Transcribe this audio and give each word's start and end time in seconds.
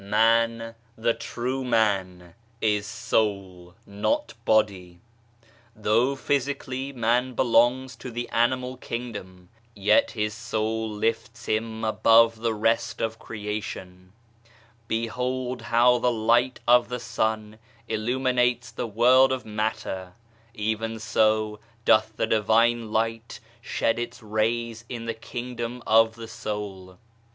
Man 0.03 0.73
the 0.97 1.13
true 1.13 1.63
man 1.63 2.33
is 2.59 2.87
soul, 2.87 3.75
not 3.85 4.33
body; 4.45 4.99
though 5.75 6.15
physically 6.15 6.91
man 6.91 7.35
belongs 7.35 7.95
to 7.97 8.09
the 8.09 8.27
animal 8.29 8.77
kingdom, 8.77 9.49
yet 9.75 10.09
his 10.09 10.33
soul 10.33 10.89
lifts 10.89 11.45
him 11.45 11.83
above 11.83 12.39
the 12.39 12.55
rest 12.55 12.99
of 12.99 13.19
creation. 13.19 14.11
Behold 14.87 15.61
how 15.61 15.99
the 15.99 16.11
light 16.11 16.59
of 16.67 16.89
the 16.89 16.99
sun 16.99 17.59
illuminates 17.87 18.71
the 18.71 18.87
world 18.87 19.31
of 19.31 19.45
matter: 19.45 20.13
even 20.55 20.97
so 20.97 21.59
doth 21.85 22.15
the 22.17 22.25
Divine 22.25 22.91
Light 22.91 23.39
shed 23.61 23.99
its 23.99 24.23
rays 24.23 24.83
in 24.89 25.05
the 25.05 25.13
king 25.13 25.53
dom 25.55 25.83
of 25.85 26.15
the 26.15 26.27
soul. 26.27 26.97